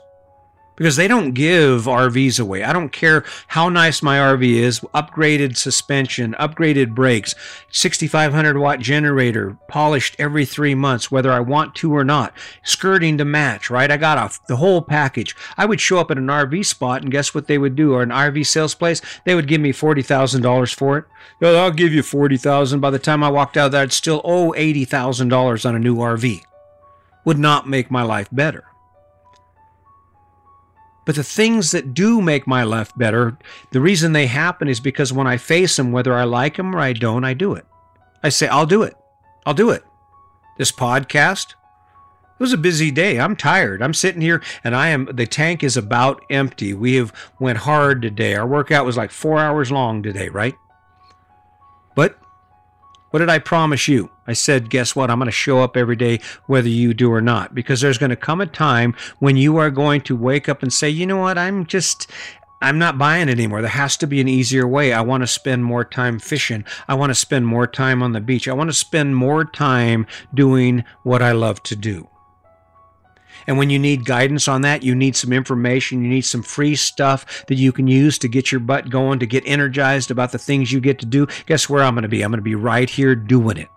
because 0.77 0.97
they 0.97 1.09
don't 1.09 1.33
give 1.33 1.85
RVs 1.85 2.41
away. 2.41 2.63
I 2.63 2.73
don't 2.73 2.91
care 2.91 3.25
how 3.49 3.69
nice 3.69 4.03
my 4.03 4.19
RV 4.19 4.43
is, 4.43 4.81
upgraded 4.95 5.57
suspension, 5.57 6.35
upgraded 6.39 6.95
brakes, 6.95 7.35
6500 7.71 8.59
watt 8.59 8.81
generator, 8.81 9.57
polished 9.69 10.17
every 10.19 10.45
3 10.45 10.75
months 10.75 11.11
whether 11.11 11.33
I 11.33 11.41
want 11.41 11.75
to 11.77 11.95
or 11.95 12.05
not, 12.05 12.33
skirting 12.65 13.19
to 13.19 13.25
match, 13.25 13.71
right? 13.71 13.91
I 13.91 13.97
got 13.97 14.19
a, 14.19 14.39
the 14.49 14.57
whole 14.57 14.83
package. 14.83 15.37
I 15.57 15.67
would 15.67 15.81
show 15.81 15.99
up 15.99 16.11
at 16.11 16.19
an 16.19 16.27
RV 16.27 16.65
spot 16.65 17.03
and 17.03 17.13
guess 17.13 17.35
what 17.35 17.47
they 17.47 17.59
would 17.59 17.77
do 17.77 17.93
or 17.93 18.03
an 18.03 18.11
RV 18.11 18.47
sales 18.47 18.75
place? 18.75 19.01
They 19.25 19.35
would 19.35 19.49
give 19.49 19.61
me 19.61 19.73
$40,000 19.73 20.75
for 20.75 20.99
it. 20.99 21.05
I'll 21.43 21.71
give 21.71 21.93
you 21.93 22.03
40,000 22.03 22.81
by 22.81 22.91
the 22.91 22.99
time 22.99 23.23
I 23.23 23.31
walked 23.31 23.57
out 23.57 23.73
there 23.73 23.83
I'd 23.83 23.93
still 23.93 24.21
owe 24.25 24.53
$80,000 24.53 25.67
on 25.69 25.75
a 25.75 25.79
new 25.79 25.97
RV. 25.97 26.43
Would 27.25 27.39
not 27.39 27.69
make 27.69 27.91
my 27.91 28.03
life 28.03 28.29
better. 28.31 28.65
But 31.05 31.17
the 31.17 31.25
things 31.25 31.73
that 31.73 31.95
do 31.95 32.23
make 32.23 32.47
my 32.47 32.63
life 32.63 32.93
better, 32.97 33.37
the 33.73 33.81
reason 33.81 34.13
they 34.13 34.27
happen 34.27 34.69
is 34.69 34.79
because 34.79 35.13
when 35.13 35.27
I 35.27 35.37
face 35.37 35.77
them, 35.77 35.91
whether 35.91 36.15
I 36.15 36.23
like 36.23 36.57
them 36.57 36.77
or 36.77 36.79
I 36.79 36.93
don't, 36.93 37.25
I 37.25 37.35
do 37.35 37.55
it. 37.55 37.67
I 38.23 38.29
say, 38.29 38.47
I'll 38.47 38.67
do 38.67 38.85
it. 38.85 38.95
I'll 39.45 39.53
do 39.53 39.71
it. 39.71 39.83
This 40.59 40.71
podcast, 40.71 41.51
it 41.51 42.39
was 42.39 42.53
a 42.53 42.59
busy 42.59 42.93
day. 42.93 43.19
I'm 43.19 43.35
tired. 43.35 43.83
I'm 43.83 43.95
sitting 43.95 44.21
here 44.21 44.41
and 44.63 44.77
I 44.77 44.91
am 44.91 45.07
the 45.13 45.27
tank 45.27 45.65
is 45.65 45.77
about 45.77 46.23
empty. 46.31 46.73
We 46.73 46.95
have 46.95 47.13
went 47.41 47.59
hard 47.59 48.01
today. 48.01 48.37
Our 48.37 48.47
workout 48.47 48.87
was 48.87 48.97
like 48.97 49.11
4 49.11 49.41
hours 49.41 49.73
long 49.73 50.05
today, 50.05 50.29
right? 50.29 50.55
But 51.97 52.17
what 53.11 53.19
did 53.19 53.29
I 53.29 53.41
promise 53.41 53.89
you? 53.89 54.12
I 54.27 54.35
said, 54.35 54.71
guess 54.71 54.95
what? 54.95 55.11
I'm 55.11 55.19
going 55.19 55.27
to 55.27 55.33
show 55.33 55.61
up 55.61 55.77
every 55.77 55.97
day 55.97 56.21
whether 56.47 56.69
you 56.69 56.95
do 56.95 57.13
or 57.13 57.21
not, 57.21 57.55
because 57.55 57.81
there's 57.81 57.99
going 57.99 58.11
to 58.11 58.17
come 58.17 58.41
a 58.41 58.47
time 58.47 58.95
when 59.19 59.37
you 59.37 59.57
are 59.57 59.71
going 59.71 60.01
to 60.03 60.17
wake 60.17 60.49
up 60.49 60.63
and 60.63 60.73
say, 60.73 60.89
you 60.89 61.07
know 61.07 61.17
what? 61.17 61.39
I'm 61.39 61.67
just, 61.67 62.09
I'm 62.61 62.79
not 62.79 62.99
buying 62.99 63.29
it 63.29 63.33
anymore. 63.33 63.61
There 63.61 63.71
has 63.71 63.97
to 63.99 64.07
be 64.07 64.21
an 64.21 64.29
easier 64.29 64.67
way. 64.67 64.93
I 64.93 65.01
want 65.01 65.25
to 65.25 65.27
spend 65.27 65.65
more 65.65 65.85
time 65.85 66.21
fishing. 66.21 66.65
I 66.87 66.95
want 66.95 67.11
to 67.11 67.15
spend 67.15 67.47
more 67.47 67.67
time 67.67 68.03
on 68.03 68.13
the 68.13 68.21
beach. 68.21 68.47
I 68.47 68.53
want 68.53 68.71
to 68.71 68.75
spend 68.75 69.17
more 69.17 69.45
time 69.45 70.07
doing 70.33 70.85
what 71.03 71.21
I 71.23 71.33
love 71.33 71.63
to 71.65 71.77
do. 71.77 72.09
And 73.49 73.59
when 73.59 73.71
you 73.71 73.79
need 73.81 74.05
guidance 74.05 74.47
on 74.47 74.61
that, 74.61 74.85
you 74.85 74.95
need 74.95 75.17
some 75.17 75.33
information, 75.33 76.05
you 76.05 76.09
need 76.09 76.21
some 76.21 76.45
free 76.45 76.77
stuff 76.77 77.45
that 77.47 77.57
you 77.57 77.73
can 77.73 77.89
use 77.89 78.17
to 78.19 78.29
get 78.29 78.53
your 78.53 78.61
butt 78.61 78.89
going, 78.89 79.19
to 79.19 79.27
get 79.27 79.43
energized 79.47 80.13
about 80.13 80.31
the 80.31 80.39
things 80.39 80.71
you 80.71 80.81
get 80.81 81.01
to 81.01 81.07
do. 81.07 81.27
Guess 81.47 81.69
where 81.69 81.83
I'm 81.83 81.95
going 81.95 82.03
to 82.03 82.09
be? 82.09 82.23
I'm 82.23 82.31
going 82.31 82.39
to 82.39 82.43
be 82.43 82.55
right 82.55 82.89
here 82.89 83.17
doing 83.17 83.57
it. 83.57 83.69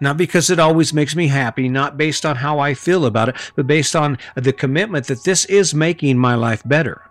Not 0.00 0.16
because 0.16 0.50
it 0.50 0.60
always 0.60 0.94
makes 0.94 1.16
me 1.16 1.26
happy, 1.26 1.68
not 1.68 1.96
based 1.96 2.24
on 2.24 2.36
how 2.36 2.58
I 2.60 2.74
feel 2.74 3.04
about 3.04 3.30
it, 3.30 3.36
but 3.56 3.66
based 3.66 3.96
on 3.96 4.18
the 4.36 4.52
commitment 4.52 5.06
that 5.06 5.24
this 5.24 5.44
is 5.46 5.74
making 5.74 6.18
my 6.18 6.34
life 6.34 6.62
better. 6.64 7.02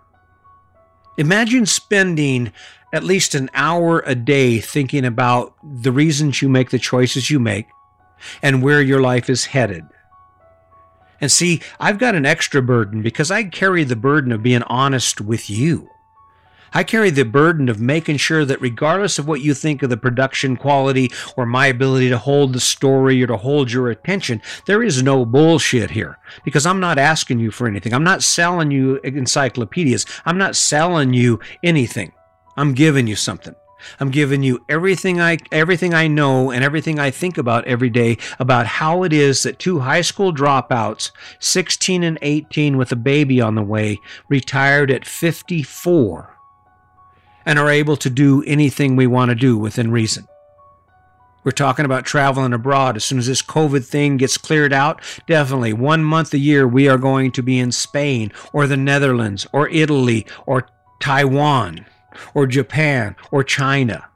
Imagine 1.18 1.66
spending 1.66 2.52
at 2.92 3.04
least 3.04 3.34
an 3.34 3.50
hour 3.52 4.02
a 4.06 4.14
day 4.14 4.58
thinking 4.58 5.04
about 5.04 5.54
the 5.82 5.92
reasons 5.92 6.40
you 6.40 6.48
make 6.48 6.70
the 6.70 6.78
choices 6.78 7.28
you 7.28 7.38
make 7.38 7.66
and 8.42 8.62
where 8.62 8.80
your 8.80 9.00
life 9.00 9.28
is 9.28 9.46
headed. 9.46 9.84
And 11.20 11.30
see, 11.30 11.60
I've 11.80 11.98
got 11.98 12.14
an 12.14 12.24
extra 12.24 12.62
burden 12.62 13.02
because 13.02 13.30
I 13.30 13.44
carry 13.44 13.84
the 13.84 13.96
burden 13.96 14.32
of 14.32 14.42
being 14.42 14.62
honest 14.62 15.20
with 15.20 15.50
you. 15.50 15.90
I 16.72 16.84
carry 16.84 17.10
the 17.10 17.24
burden 17.24 17.68
of 17.68 17.80
making 17.80 18.18
sure 18.18 18.44
that 18.44 18.60
regardless 18.60 19.18
of 19.18 19.26
what 19.26 19.40
you 19.40 19.54
think 19.54 19.82
of 19.82 19.90
the 19.90 19.96
production 19.96 20.56
quality 20.56 21.10
or 21.36 21.46
my 21.46 21.66
ability 21.66 22.08
to 22.10 22.18
hold 22.18 22.52
the 22.52 22.60
story 22.60 23.22
or 23.22 23.26
to 23.26 23.36
hold 23.36 23.72
your 23.72 23.90
attention, 23.90 24.42
there 24.66 24.82
is 24.82 25.02
no 25.02 25.24
bullshit 25.24 25.90
here 25.90 26.18
because 26.44 26.66
I'm 26.66 26.80
not 26.80 26.98
asking 26.98 27.40
you 27.40 27.50
for 27.50 27.66
anything. 27.66 27.94
I'm 27.94 28.04
not 28.04 28.22
selling 28.22 28.70
you 28.70 28.96
encyclopedias. 29.04 30.06
I'm 30.24 30.38
not 30.38 30.56
selling 30.56 31.12
you 31.14 31.40
anything. 31.62 32.12
I'm 32.56 32.74
giving 32.74 33.06
you 33.06 33.16
something. 33.16 33.54
I'm 34.00 34.10
giving 34.10 34.42
you 34.42 34.64
everything 34.68 35.20
I 35.20 35.38
everything 35.52 35.94
I 35.94 36.08
know 36.08 36.50
and 36.50 36.64
everything 36.64 36.98
I 36.98 37.10
think 37.10 37.38
about 37.38 37.64
every 37.66 37.90
day 37.90 38.18
about 38.38 38.66
how 38.66 39.04
it 39.04 39.12
is 39.12 39.44
that 39.44 39.58
two 39.60 39.80
high 39.80 40.00
school 40.00 40.34
dropouts, 40.34 41.12
16 41.38 42.02
and 42.02 42.18
18 42.20 42.76
with 42.76 42.90
a 42.92 42.96
baby 42.96 43.40
on 43.40 43.54
the 43.54 43.62
way, 43.62 43.98
retired 44.28 44.90
at 44.90 45.04
54 45.04 46.37
and 47.48 47.58
are 47.58 47.70
able 47.70 47.96
to 47.96 48.10
do 48.10 48.44
anything 48.46 48.94
we 48.94 49.06
want 49.06 49.30
to 49.30 49.34
do 49.34 49.56
within 49.56 49.90
reason. 49.90 50.28
We're 51.44 51.52
talking 51.52 51.86
about 51.86 52.04
traveling 52.04 52.52
abroad. 52.52 52.94
As 52.94 53.06
soon 53.06 53.18
as 53.18 53.26
this 53.26 53.40
COVID 53.40 53.86
thing 53.86 54.18
gets 54.18 54.36
cleared 54.36 54.74
out, 54.74 55.00
definitely 55.26 55.72
one 55.72 56.04
month 56.04 56.34
a 56.34 56.38
year 56.38 56.68
we 56.68 56.88
are 56.88 56.98
going 56.98 57.32
to 57.32 57.42
be 57.42 57.58
in 57.58 57.72
Spain 57.72 58.32
or 58.52 58.66
the 58.66 58.76
Netherlands 58.76 59.46
or 59.50 59.66
Italy 59.70 60.26
or 60.44 60.68
Taiwan 61.00 61.86
or 62.34 62.46
Japan 62.46 63.16
or 63.30 63.42
China. 63.42 64.10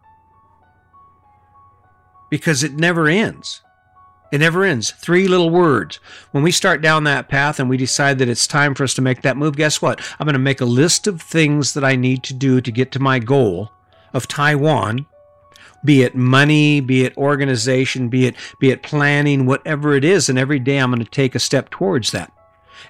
Because 2.29 2.63
it 2.63 2.75
never 2.75 3.09
ends. 3.09 3.63
It 4.33 4.39
never 4.39 4.65
ends. 4.65 4.93
Three 4.93 5.29
little 5.29 5.51
words. 5.51 6.01
When 6.31 6.43
we 6.43 6.51
start 6.51 6.81
down 6.81 7.05
that 7.05 7.29
path 7.29 7.61
and 7.61 7.69
we 7.69 7.77
decide 7.77 8.19
that 8.19 8.31
it's 8.31 8.47
time 8.47 8.75
for 8.75 8.83
us 8.83 8.95
to 8.95 9.03
make 9.03 9.21
that 9.23 9.37
move, 9.37 9.57
guess 9.57 9.83
what? 9.83 10.01
I'm 10.19 10.25
going 10.25 10.33
to 10.33 10.39
make 10.39 10.63
a 10.63 10.65
list 10.65 11.07
of 11.07 11.21
things 11.21 11.75
that 11.75 11.85
I 11.85 11.97
need 11.97 12.23
to 12.25 12.35
do 12.35 12.63
to 12.63 12.73
get 12.73 12.91
to 12.93 12.99
my 12.99 13.19
goal. 13.19 13.71
of 14.15 14.29
Taiwan, 14.29 15.07
be 15.85 16.03
it 16.03 16.15
money, 16.15 16.81
be 16.81 17.05
it 17.05 17.17
organization, 17.17 18.09
be 18.09 18.27
it 18.27 18.37
be 18.61 18.71
it 18.71 18.83
planning, 18.83 19.47
whatever 19.47 19.95
it 19.95 20.05
is, 20.05 20.29
and 20.29 20.39
every 20.39 20.59
day 20.59 20.79
I'm 20.79 20.91
going 20.91 21.05
to 21.05 21.11
take 21.11 21.35
a 21.35 21.39
step 21.39 21.71
towards 21.71 22.11
that. 22.13 22.33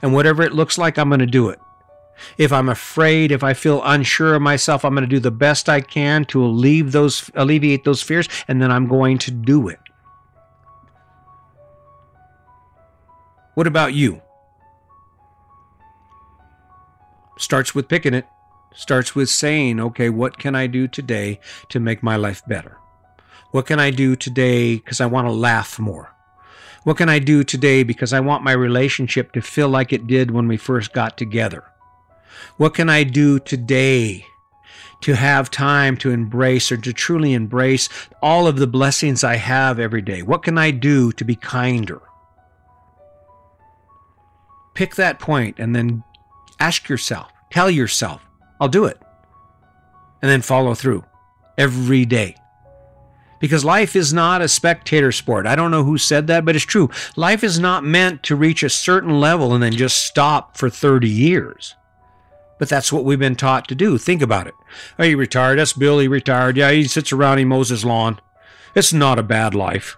And 0.01 0.13
whatever 0.13 0.43
it 0.43 0.53
looks 0.53 0.79
like, 0.79 0.99
I'm 0.99 1.09
going 1.09 1.21
to 1.21 1.27
do 1.27 1.49
it. 1.49 1.61
If 2.39 2.53
I'm 2.53 2.69
afraid, 2.69 3.33
if 3.33 3.43
I 3.43 3.55
feel 3.55 3.83
unsure 3.85 4.35
of 4.35 4.43
myself, 4.43 4.85
I'm 4.85 4.95
going 4.95 5.09
to 5.09 5.17
do 5.17 5.21
the 5.21 5.31
best 5.31 5.69
I 5.69 5.81
can 5.81 6.25
to 6.27 6.45
alleviate 6.45 6.93
those 6.93 7.31
alleviate 7.35 7.85
those 7.85 8.03
fears 8.03 8.29
and 8.49 8.61
then 8.63 8.71
I'm 8.71 8.87
going 8.87 9.19
to 9.19 9.31
do 9.31 9.69
it. 9.69 9.81
What 13.55 13.67
about 13.67 13.93
you? 13.93 14.23
Starts 17.37 17.75
with 17.75 17.89
picking 17.89 18.15
it. 18.15 18.27
Starts 18.75 19.15
with 19.15 19.29
saying, 19.29 19.79
okay, 19.79 20.09
what 20.09 20.39
can 20.39 20.55
I 20.55 20.67
do 20.67 20.89
today 20.89 21.39
to 21.69 21.79
make 21.79 22.03
my 22.03 22.17
life 22.17 22.43
better? 22.47 22.79
What 23.51 23.67
can 23.67 23.79
I 23.79 23.91
do 23.91 24.17
today 24.17 24.77
because 24.77 25.03
I 25.03 25.07
want 25.07 25.27
to 25.27 25.33
laugh 25.33 25.79
more? 25.79 26.15
What 26.85 26.97
can 26.97 27.11
I 27.11 27.19
do 27.19 27.45
today 27.45 27.83
because 27.83 28.15
I 28.15 28.21
want 28.21 28.43
my 28.43 28.53
relationship 28.53 29.33
to 29.33 29.43
feel 29.43 29.69
like 29.69 29.93
it 29.93 30.07
did 30.07 30.31
when 30.31 30.49
we 30.49 30.57
first 30.57 30.95
got 30.95 31.19
together? 31.19 31.65
What 32.57 32.73
can 32.73 32.89
I 32.89 33.05
do 33.05 33.39
today 33.39 34.25
to 35.03 35.15
have 35.15 35.51
time 35.51 35.99
to 35.99 36.11
embrace 36.11 36.73
or 36.73 36.79
to 36.79 36.93
truly 36.95 37.35
embrace 37.35 37.91
all 38.23 38.47
of 38.47 38.57
the 38.57 38.67
blessings 38.67 39.23
I 39.23 39.37
have 39.37 39.79
every 39.79 40.01
day? 40.01 40.23
What 40.23 40.43
can 40.43 40.57
I 40.57 40.71
do 40.71 41.13
to 41.13 41.25
be 41.25 41.37
kinder? 41.37 42.01
Pick 44.75 44.95
that 44.97 45.19
point 45.19 45.59
and 45.59 45.75
then 45.75 46.03
ask 46.59 46.89
yourself, 46.89 47.31
tell 47.51 47.71
yourself, 47.71 48.25
I'll 48.61 48.69
do 48.69 48.85
it. 48.85 49.01
And 50.23 50.31
then 50.31 50.43
follow 50.43 50.75
through 50.75 51.05
every 51.59 52.05
day. 52.05 52.37
Because 53.41 53.65
life 53.65 53.97
is 53.97 54.13
not 54.13 54.41
a 54.41 54.47
spectator 54.49 55.11
sport. 55.11 55.47
I 55.47 55.57
don't 55.57 55.73
know 55.73 55.83
who 55.83 55.99
said 55.99 56.29
that, 56.29 56.45
but 56.45 56.55
it's 56.55 56.65
true. 56.65 56.91
Life 57.17 57.43
is 57.43 57.59
not 57.59 57.83
meant 57.83 58.23
to 58.25 58.37
reach 58.37 58.63
a 58.63 58.71
certain 58.71 59.19
level 59.19 59.53
and 59.53 59.61
then 59.61 59.73
just 59.73 60.07
stop 60.07 60.57
for 60.57 60.71
30 60.71 61.09
years. 61.09 61.75
But 62.61 62.69
that's 62.69 62.93
what 62.93 63.05
we've 63.05 63.19
been 63.19 63.35
taught 63.35 63.67
to 63.69 63.75
do. 63.75 63.99
Think 63.99 64.23
about 64.23 64.47
it. 64.47 64.55
Are 64.97 65.05
you 65.05 65.17
retired? 65.17 65.59
That's 65.59 65.73
Billy 65.73 66.07
retired. 66.07 66.57
Yeah, 66.57 66.71
he 66.71 66.85
sits 66.85 67.13
around, 67.13 67.39
he 67.39 67.45
mows 67.45 67.71
his 67.71 67.85
lawn. 67.85 68.21
It's 68.77 68.93
not 68.93 69.19
a 69.19 69.25
bad 69.25 69.57
life. 69.57 69.97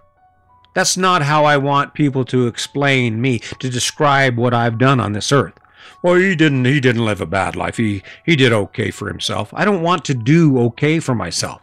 That's 0.75 0.97
not 0.97 1.23
how 1.23 1.45
I 1.45 1.57
want 1.57 1.95
people 1.95 2.25
to 2.27 2.47
explain 2.47 3.21
me, 3.21 3.39
to 3.61 3.71
describe 3.71 4.37
what 4.37 4.53
I've 4.53 4.79
done 4.79 5.01
on 5.01 5.13
this 5.13 5.33
earth. 5.33 5.55
Well, 6.03 6.17
he 6.17 6.35
didn't 6.35 6.67
he 6.67 6.81
didn't 6.81 7.05
live 7.05 7.21
a 7.21 7.27
bad 7.27 7.57
life. 7.57 7.79
He 7.79 8.03
he 8.27 8.37
did 8.37 8.53
okay 8.53 8.91
for 8.91 9.09
himself. 9.09 9.55
I 9.55 9.65
don't 9.65 9.83
want 9.83 10.05
to 10.07 10.15
do 10.15 10.59
okay 10.59 11.01
for 11.01 11.15
myself. 11.15 11.63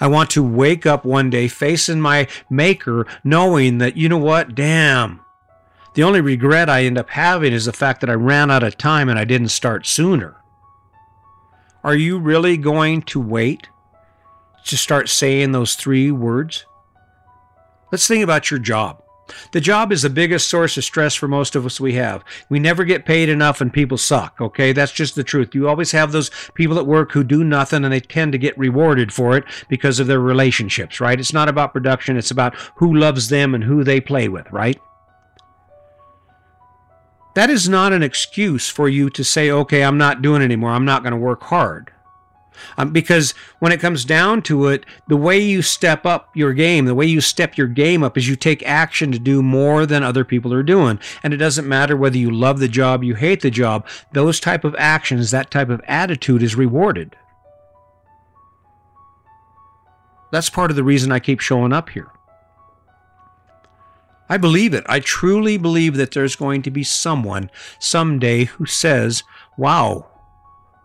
I 0.00 0.06
want 0.06 0.30
to 0.30 0.42
wake 0.42 0.86
up 0.86 1.04
one 1.04 1.30
day 1.30 1.48
facing 1.48 2.00
my 2.00 2.28
maker 2.48 3.06
knowing 3.24 3.78
that 3.78 3.96
you 3.96 4.08
know 4.08 4.18
what? 4.18 4.54
Damn. 4.54 5.20
The 5.94 6.04
only 6.04 6.20
regret 6.20 6.70
I 6.70 6.84
end 6.84 6.96
up 6.96 7.10
having 7.10 7.52
is 7.52 7.64
the 7.64 7.72
fact 7.72 8.00
that 8.00 8.10
I 8.10 8.14
ran 8.14 8.50
out 8.50 8.62
of 8.62 8.78
time 8.78 9.08
and 9.08 9.18
I 9.18 9.24
didn't 9.24 9.48
start 9.48 9.86
sooner. 9.86 10.36
Are 11.84 11.96
you 11.96 12.18
really 12.18 12.56
going 12.56 13.02
to 13.02 13.20
wait 13.20 13.68
to 14.66 14.76
start 14.76 15.08
saying 15.08 15.50
those 15.50 15.74
three 15.74 16.12
words? 16.12 16.64
Let's 17.92 18.08
think 18.08 18.24
about 18.24 18.50
your 18.50 18.58
job. 18.58 19.02
The 19.52 19.60
job 19.60 19.92
is 19.92 20.02
the 20.02 20.10
biggest 20.10 20.48
source 20.48 20.76
of 20.76 20.84
stress 20.84 21.14
for 21.14 21.28
most 21.28 21.54
of 21.54 21.64
us 21.64 21.78
we 21.78 21.94
have. 21.94 22.24
We 22.48 22.58
never 22.58 22.84
get 22.84 23.06
paid 23.06 23.28
enough 23.28 23.60
and 23.60 23.72
people 23.72 23.98
suck, 23.98 24.40
okay? 24.40 24.72
That's 24.72 24.92
just 24.92 25.14
the 25.14 25.24
truth. 25.24 25.54
You 25.54 25.68
always 25.68 25.92
have 25.92 26.10
those 26.12 26.30
people 26.54 26.78
at 26.78 26.86
work 26.86 27.12
who 27.12 27.22
do 27.22 27.44
nothing 27.44 27.84
and 27.84 27.92
they 27.92 28.00
tend 28.00 28.32
to 28.32 28.38
get 28.38 28.58
rewarded 28.58 29.12
for 29.12 29.36
it 29.36 29.44
because 29.68 30.00
of 30.00 30.06
their 30.06 30.20
relationships, 30.20 31.00
right? 31.00 31.20
It's 31.20 31.32
not 31.32 31.48
about 31.48 31.72
production, 31.72 32.16
it's 32.16 32.30
about 32.30 32.54
who 32.76 32.94
loves 32.94 33.28
them 33.28 33.54
and 33.54 33.64
who 33.64 33.84
they 33.84 34.00
play 34.00 34.28
with, 34.28 34.50
right? 34.50 34.80
That 37.34 37.48
is 37.48 37.68
not 37.68 37.92
an 37.92 38.02
excuse 38.02 38.68
for 38.68 38.88
you 38.88 39.08
to 39.10 39.24
say, 39.24 39.50
okay, 39.50 39.84
I'm 39.84 39.96
not 39.96 40.20
doing 40.20 40.42
anymore. 40.42 40.72
I'm 40.72 40.84
not 40.84 41.02
going 41.02 41.12
to 41.12 41.18
work 41.18 41.44
hard. 41.44 41.90
Um, 42.76 42.92
because 42.92 43.32
when 43.58 43.72
it 43.72 43.80
comes 43.80 44.04
down 44.04 44.42
to 44.42 44.66
it, 44.68 44.86
the 45.08 45.16
way 45.16 45.38
you 45.38 45.62
step 45.62 46.06
up 46.06 46.30
your 46.34 46.52
game, 46.52 46.84
the 46.84 46.94
way 46.94 47.06
you 47.06 47.20
step 47.20 47.56
your 47.56 47.66
game 47.66 48.02
up 48.02 48.16
is 48.16 48.28
you 48.28 48.36
take 48.36 48.62
action 48.64 49.12
to 49.12 49.18
do 49.18 49.42
more 49.42 49.86
than 49.86 50.02
other 50.02 50.24
people 50.24 50.52
are 50.52 50.62
doing. 50.62 50.98
And 51.22 51.32
it 51.32 51.38
doesn't 51.38 51.68
matter 51.68 51.96
whether 51.96 52.18
you 52.18 52.30
love 52.30 52.58
the 52.58 52.68
job, 52.68 53.02
you 53.02 53.14
hate 53.14 53.40
the 53.40 53.50
job, 53.50 53.86
those 54.12 54.40
type 54.40 54.64
of 54.64 54.74
actions, 54.78 55.30
that 55.30 55.50
type 55.50 55.68
of 55.68 55.80
attitude 55.86 56.42
is 56.42 56.54
rewarded. 56.54 57.16
That's 60.30 60.50
part 60.50 60.70
of 60.70 60.76
the 60.76 60.84
reason 60.84 61.12
I 61.12 61.20
keep 61.20 61.40
showing 61.40 61.72
up 61.72 61.90
here. 61.90 62.10
I 64.28 64.38
believe 64.38 64.72
it. 64.72 64.84
I 64.88 65.00
truly 65.00 65.58
believe 65.58 65.96
that 65.96 66.12
there's 66.12 66.36
going 66.36 66.62
to 66.62 66.70
be 66.70 66.82
someone 66.84 67.50
someday 67.78 68.44
who 68.44 68.64
says, 68.64 69.24
Wow, 69.58 70.08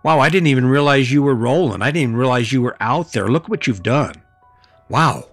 wow, 0.08 0.22
I 0.22 0.30
didn't 0.30 0.48
even 0.48 0.68
realize 0.68 1.12
you 1.12 1.22
were 1.22 1.36
rolling. 1.36 1.82
I 1.82 1.88
didn't 1.88 2.04
even 2.04 2.16
realize 2.16 2.54
you 2.54 2.62
were 2.62 2.78
out 2.80 3.12
there. 3.12 3.28
Look 3.28 3.50
what 3.50 3.68
you've 3.68 3.84
done. 3.84 4.14
Wow. 4.88 5.28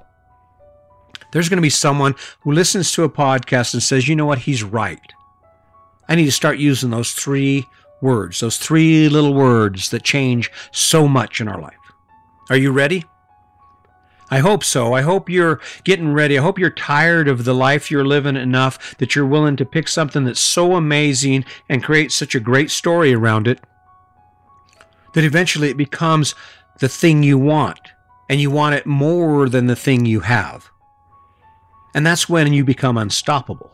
There's 1.31 1.49
going 1.49 1.59
to 1.59 1.63
be 1.63 1.71
someone 1.71 2.17
who 2.41 2.51
listens 2.51 2.91
to 2.91 3.05
a 3.05 3.09
podcast 3.09 3.75
and 3.75 3.81
says, 3.85 4.09
You 4.09 4.17
know 4.17 4.27
what? 4.27 4.41
He's 4.41 4.65
right. 4.65 5.13
I 6.09 6.17
need 6.17 6.25
to 6.25 6.33
start 6.33 6.59
using 6.59 6.91
those 6.91 7.13
three 7.13 7.65
words, 8.01 8.41
those 8.41 8.59
three 8.59 9.09
little 9.09 9.33
words 9.33 9.91
that 9.91 10.03
change 10.03 10.51
so 10.73 11.07
much 11.07 11.41
in 11.41 11.47
our 11.47 11.61
life. 11.61 11.75
Are 12.51 12.57
you 12.57 12.73
ready? 12.73 13.05
I 14.33 14.41
hope 14.41 14.65
so. 14.65 14.93
I 14.93 15.03
hope 15.03 15.31
you're 15.31 15.61
getting 15.85 16.13
ready. 16.13 16.37
I 16.37 16.43
hope 16.43 16.59
you're 16.59 16.71
tired 16.71 17.29
of 17.29 17.45
the 17.45 17.55
life 17.55 17.93
you're 17.93 18.05
living 18.05 18.35
enough 18.35 18.97
that 18.99 19.15
you're 19.15 19.25
willing 19.25 19.55
to 19.55 19.65
pick 19.65 19.87
something 19.87 20.25
that's 20.25 20.41
so 20.41 20.75
amazing 20.75 21.45
and 21.69 21.85
create 21.85 22.11
such 22.11 22.35
a 22.35 22.41
great 22.41 22.73
story 22.73 23.15
around 23.15 23.47
it 23.47 23.61
that 25.15 25.25
eventually 25.25 25.71
it 25.71 25.77
becomes 25.77 26.35
the 26.79 26.89
thing 26.89 27.23
you 27.23 27.39
want 27.39 27.81
and 28.29 28.41
you 28.41 28.51
want 28.51 28.75
it 28.75 28.87
more 28.87 29.49
than 29.49 29.67
the 29.67 29.77
thing 29.77 30.05
you 30.05 30.21
have. 30.21 30.71
And 31.95 32.05
that's 32.05 32.29
when 32.29 32.53
you 32.53 32.65
become 32.65 32.97
unstoppable. 32.97 33.71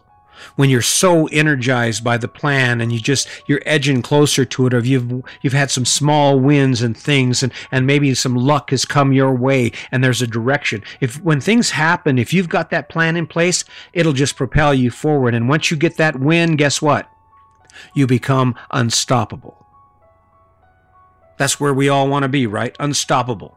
When 0.56 0.70
you're 0.70 0.80
so 0.80 1.26
energized 1.26 2.02
by 2.02 2.16
the 2.16 2.28
plan 2.28 2.80
and 2.80 2.90
you 2.92 2.98
just 2.98 3.28
you're 3.46 3.60
edging 3.66 4.00
closer 4.00 4.46
to 4.46 4.66
it 4.66 4.72
or 4.72 4.80
you've 4.80 5.22
you've 5.42 5.52
had 5.52 5.70
some 5.70 5.84
small 5.84 6.40
wins 6.40 6.80
and 6.80 6.96
things 6.96 7.42
and 7.42 7.52
and 7.70 7.86
maybe 7.86 8.14
some 8.14 8.34
luck 8.34 8.70
has 8.70 8.86
come 8.86 9.12
your 9.12 9.34
way 9.34 9.72
and 9.92 10.02
there's 10.02 10.22
a 10.22 10.26
direction. 10.26 10.82
If 10.98 11.20
when 11.22 11.42
things 11.42 11.72
happen 11.72 12.18
if 12.18 12.32
you've 12.32 12.48
got 12.48 12.70
that 12.70 12.88
plan 12.88 13.16
in 13.16 13.26
place 13.26 13.64
it'll 13.92 14.14
just 14.14 14.36
propel 14.36 14.72
you 14.72 14.90
forward. 14.90 15.34
And 15.34 15.46
once 15.46 15.70
you 15.70 15.76
get 15.76 15.98
that 15.98 16.18
win 16.18 16.56
guess 16.56 16.80
what? 16.80 17.10
You 17.92 18.06
become 18.06 18.54
unstoppable 18.70 19.59
that's 21.40 21.58
where 21.58 21.72
we 21.72 21.88
all 21.88 22.06
want 22.06 22.22
to 22.22 22.28
be 22.28 22.46
right 22.46 22.76
unstoppable 22.78 23.56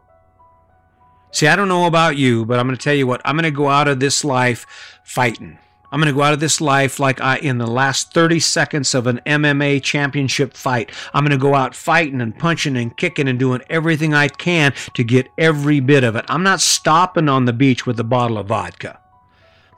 see 1.30 1.46
i 1.46 1.54
don't 1.54 1.68
know 1.68 1.84
about 1.84 2.16
you 2.16 2.46
but 2.46 2.58
i'm 2.58 2.66
going 2.66 2.76
to 2.76 2.82
tell 2.82 2.94
you 2.94 3.06
what 3.06 3.20
i'm 3.26 3.36
going 3.36 3.44
to 3.44 3.50
go 3.50 3.68
out 3.68 3.86
of 3.86 4.00
this 4.00 4.24
life 4.24 4.66
fighting 5.04 5.58
I'm 5.94 6.00
going 6.00 6.12
to 6.12 6.18
go 6.18 6.24
out 6.24 6.32
of 6.32 6.40
this 6.40 6.60
life 6.60 6.98
like 6.98 7.20
I 7.20 7.36
in 7.36 7.58
the 7.58 7.68
last 7.68 8.12
30 8.12 8.40
seconds 8.40 8.96
of 8.96 9.06
an 9.06 9.20
MMA 9.24 9.80
championship 9.80 10.54
fight. 10.54 10.90
I'm 11.12 11.22
going 11.22 11.30
to 11.30 11.40
go 11.40 11.54
out 11.54 11.72
fighting 11.72 12.20
and 12.20 12.36
punching 12.36 12.76
and 12.76 12.96
kicking 12.96 13.28
and 13.28 13.38
doing 13.38 13.62
everything 13.70 14.12
I 14.12 14.26
can 14.26 14.74
to 14.94 15.04
get 15.04 15.28
every 15.38 15.78
bit 15.78 16.02
of 16.02 16.16
it. 16.16 16.24
I'm 16.28 16.42
not 16.42 16.60
stopping 16.60 17.28
on 17.28 17.44
the 17.44 17.52
beach 17.52 17.86
with 17.86 18.00
a 18.00 18.02
bottle 18.02 18.38
of 18.38 18.48
vodka. 18.48 18.98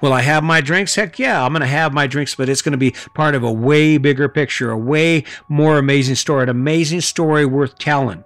Will 0.00 0.12
I 0.12 0.23
have 0.23 0.45
my 0.45 0.61
drinks? 0.61 0.95
Heck 0.95 1.19
yeah, 1.19 1.45
I'm 1.45 1.53
going 1.53 1.61
to 1.61 1.67
have 1.67 1.93
my 1.93 2.07
drinks, 2.07 2.35
but 2.35 2.49
it's 2.49 2.62
going 2.62 2.73
to 2.73 2.79
be 2.79 2.95
part 3.15 3.35
of 3.35 3.43
a 3.43 3.53
way 3.53 3.99
bigger 3.99 4.29
picture, 4.29 4.71
a 4.71 4.79
way 4.79 5.25
more 5.49 5.79
amazing 5.79 6.17
story, 6.17 6.45
an 6.45 6.49
amazing 6.49 7.00
story 7.00 7.47
worth 7.47 7.79
telling 7.79 8.25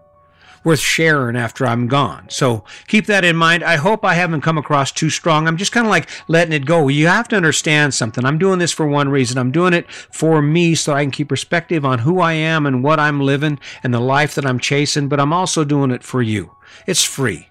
worth 0.65 0.81
sharing 0.81 1.37
after 1.37 1.67
I'm 1.67 1.89
gone. 1.89 2.29
So 2.29 2.65
keep 2.87 3.07
that 3.07 3.25
in 3.25 3.37
mind. 3.37 3.62
I 3.62 3.77
hope 3.77 4.05
I 4.05 4.15
haven't 4.15 4.43
come 4.43 4.59
across 4.59 4.93
too 4.93 5.11
strong. 5.11 5.47
I'm 5.47 5.57
just 5.57 5.73
kind 5.73 5.87
of 5.87 5.91
like 5.91 6.09
letting 6.29 6.53
it 6.53 6.67
go. 6.67 6.89
You 6.89 7.07
have 7.07 7.29
to 7.29 7.37
understand 7.37 7.95
something. 7.95 8.25
I'm 8.25 8.39
doing 8.39 8.59
this 8.59 8.73
for 8.73 8.87
one 8.87 9.09
reason. 9.09 9.39
I'm 9.39 9.53
doing 9.53 9.73
it 9.73 9.91
for 9.91 10.43
me 10.43 10.75
so 10.75 10.93
I 10.93 11.03
can 11.03 11.11
keep 11.11 11.29
perspective 11.29 11.85
on 11.85 12.00
who 12.00 12.21
I 12.21 12.35
am 12.35 12.67
and 12.67 12.85
what 12.85 13.00
I'm 13.00 13.21
living 13.21 13.59
and 13.83 13.95
the 13.95 14.00
life 14.00 14.35
that 14.35 14.47
I'm 14.47 14.59
chasing, 14.59 15.09
but 15.09 15.21
I'm 15.21 15.33
also 15.33 15.65
doing 15.65 15.91
it 15.91 16.03
for 16.03 16.23
you. 16.23 16.55
It's 16.87 17.05
free. 17.05 17.50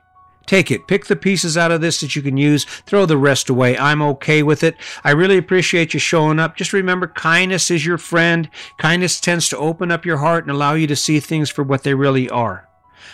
Take 0.50 0.72
it. 0.72 0.88
Pick 0.88 1.06
the 1.06 1.16
pieces 1.16 1.58
out 1.58 1.72
of 1.72 1.80
this 1.80 2.00
that 2.00 2.16
you 2.16 2.24
can 2.24 2.36
use. 2.36 2.64
Throw 2.66 3.06
the 3.06 3.20
rest 3.20 3.52
away. 3.52 3.78
I'm 3.78 4.02
okay 4.02 4.42
with 4.42 4.64
it. 4.64 4.76
I 5.04 5.12
really 5.12 5.38
appreciate 5.38 5.94
you 5.94 6.00
showing 6.00 6.40
up. 6.40 6.56
Just 6.56 6.74
remember, 6.74 7.06
kindness 7.06 7.70
is 7.70 7.86
your 7.86 8.00
friend. 8.00 8.50
Kindness 8.80 9.20
tends 9.20 9.48
to 9.50 9.58
open 9.60 9.92
up 9.92 10.08
your 10.08 10.18
heart 10.18 10.46
and 10.46 10.52
allow 10.52 10.74
you 10.74 10.88
to 10.88 10.96
see 10.96 11.20
things 11.20 11.52
for 11.52 11.64
what 11.64 11.84
they 11.84 11.94
really 11.94 12.28
are. 12.32 12.69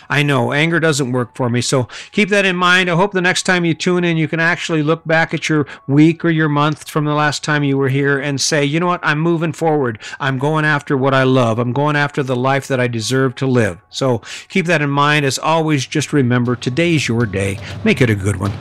I 0.08 0.22
know 0.22 0.52
anger 0.52 0.80
doesn't 0.80 1.12
work 1.12 1.34
for 1.34 1.50
me. 1.50 1.60
So 1.60 1.88
keep 2.12 2.28
that 2.30 2.44
in 2.44 2.56
mind. 2.56 2.90
I 2.90 2.96
hope 2.96 3.12
the 3.12 3.20
next 3.20 3.44
time 3.44 3.64
you 3.64 3.74
tune 3.74 4.04
in, 4.04 4.16
you 4.16 4.28
can 4.28 4.40
actually 4.40 4.82
look 4.82 5.04
back 5.04 5.34
at 5.34 5.48
your 5.48 5.66
week 5.86 6.24
or 6.24 6.30
your 6.30 6.48
month 6.48 6.88
from 6.88 7.04
the 7.04 7.14
last 7.14 7.44
time 7.44 7.64
you 7.64 7.78
were 7.78 7.88
here 7.88 8.18
and 8.18 8.40
say, 8.40 8.64
you 8.64 8.80
know 8.80 8.86
what? 8.86 9.00
I'm 9.02 9.20
moving 9.20 9.52
forward. 9.52 10.00
I'm 10.20 10.38
going 10.38 10.64
after 10.64 10.96
what 10.96 11.14
I 11.14 11.22
love. 11.22 11.58
I'm 11.58 11.72
going 11.72 11.96
after 11.96 12.22
the 12.22 12.36
life 12.36 12.66
that 12.68 12.80
I 12.80 12.88
deserve 12.88 13.34
to 13.36 13.46
live. 13.46 13.80
So 13.90 14.22
keep 14.48 14.66
that 14.66 14.82
in 14.82 14.90
mind. 14.90 15.24
As 15.24 15.38
always, 15.38 15.86
just 15.86 16.12
remember 16.12 16.56
today's 16.56 17.08
your 17.08 17.26
day. 17.26 17.58
Make 17.84 18.00
it 18.00 18.10
a 18.10 18.14
good 18.14 18.36
one. 18.36 18.52